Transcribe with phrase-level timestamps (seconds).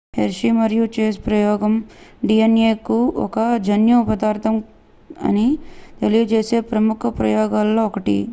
[0.13, 1.73] hershey మరియు chase ప్రయోగం
[2.23, 2.71] dna
[3.25, 4.57] ఒక జన్యు పదార్ధం
[5.23, 5.47] అని
[6.01, 8.17] తెలియజేసే ప్రముఖ ప్రయోగాలలో ఒకటి